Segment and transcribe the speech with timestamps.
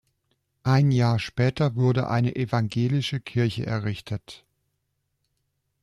[0.63, 4.43] Ein Jahr später wurde eine evangelische Kirche errichtet.